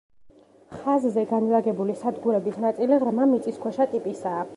[0.77, 4.45] ხაზზე განლაგებული სადგურების ნაწილი ღრმა მიწისქვეშა ტიპისაა.